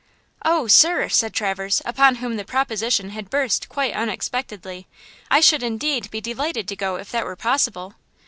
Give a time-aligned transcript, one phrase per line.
[0.43, 4.87] "Oh, sir!" said Traverse, upon whom the proposition had burst quite unexpectedly,
[5.29, 7.93] "I should indeed be delighted to go if that were possible."